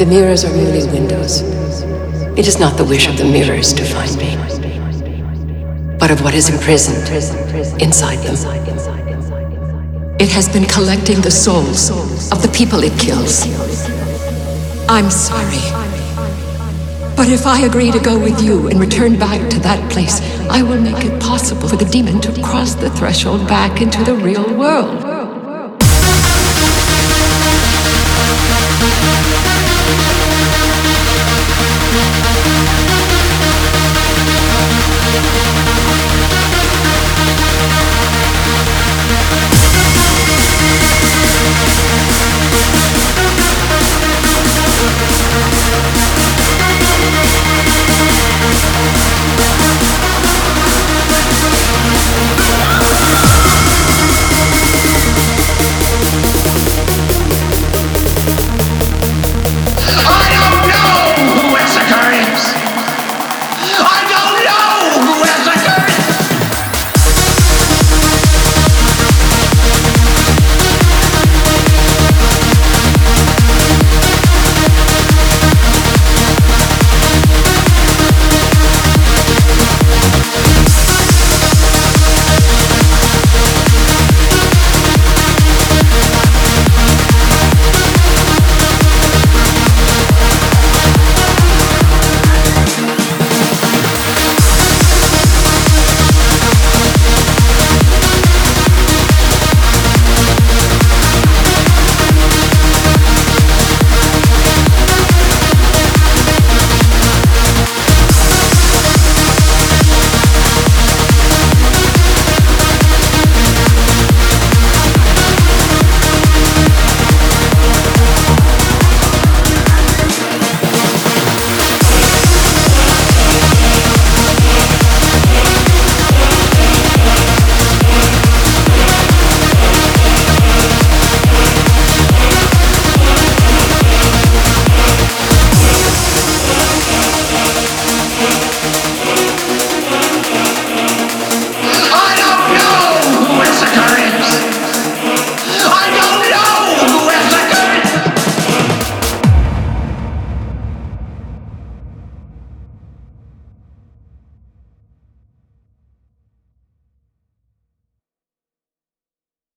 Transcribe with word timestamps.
The 0.00 0.06
mirrors 0.06 0.46
are 0.46 0.56
merely 0.56 0.82
windows. 0.90 1.42
It 2.34 2.48
is 2.48 2.58
not 2.58 2.78
the 2.78 2.84
wish 2.86 3.06
of 3.06 3.18
the 3.18 3.24
mirrors 3.26 3.74
to 3.74 3.84
find 3.84 4.16
me, 4.16 4.34
but 5.98 6.10
of 6.10 6.22
what 6.22 6.32
is 6.32 6.48
imprisoned 6.48 7.06
inside 7.82 8.16
them. 8.24 8.34
It 10.18 10.30
has 10.30 10.48
been 10.48 10.64
collecting 10.64 11.20
the 11.20 11.30
souls 11.30 11.90
of 12.32 12.40
the 12.40 12.48
people 12.48 12.82
it 12.82 12.98
kills. 12.98 13.44
I'm 14.88 15.10
sorry. 15.10 15.60
But 17.14 17.28
if 17.28 17.46
I 17.46 17.66
agree 17.66 17.90
to 17.90 18.00
go 18.00 18.18
with 18.18 18.42
you 18.42 18.68
and 18.68 18.80
return 18.80 19.18
back 19.18 19.50
to 19.50 19.60
that 19.60 19.92
place, 19.92 20.22
I 20.48 20.62
will 20.62 20.80
make 20.80 21.04
it 21.04 21.20
possible 21.20 21.68
for 21.68 21.76
the 21.76 21.84
demon 21.84 22.22
to 22.22 22.32
cross 22.42 22.74
the 22.74 22.88
threshold 22.88 23.46
back 23.46 23.82
into 23.82 24.02
the 24.02 24.14
real 24.14 24.50
world. 24.56 25.09